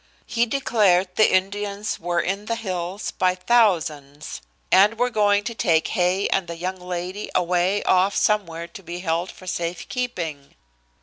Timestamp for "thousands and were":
3.35-5.11